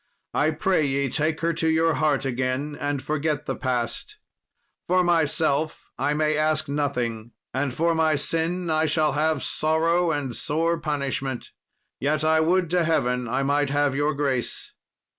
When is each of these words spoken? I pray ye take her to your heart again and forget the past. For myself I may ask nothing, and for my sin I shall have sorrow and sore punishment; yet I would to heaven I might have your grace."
I 0.33 0.49
pray 0.49 0.83
ye 0.83 1.09
take 1.09 1.41
her 1.41 1.53
to 1.53 1.69
your 1.69 1.93
heart 1.93 2.25
again 2.25 2.75
and 2.79 2.99
forget 2.99 3.45
the 3.45 3.55
past. 3.55 4.17
For 4.87 5.03
myself 5.03 5.91
I 5.99 6.15
may 6.15 6.35
ask 6.35 6.67
nothing, 6.67 7.33
and 7.53 7.71
for 7.71 7.93
my 7.93 8.15
sin 8.15 8.71
I 8.71 8.87
shall 8.87 9.11
have 9.11 9.43
sorrow 9.43 10.09
and 10.09 10.35
sore 10.35 10.79
punishment; 10.79 11.51
yet 11.99 12.23
I 12.23 12.39
would 12.39 12.71
to 12.71 12.83
heaven 12.83 13.27
I 13.27 13.43
might 13.43 13.69
have 13.69 13.95
your 13.95 14.15
grace." 14.15 14.73